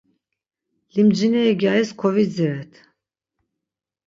[0.93, 2.73] Limcineri gyaris kovidziret.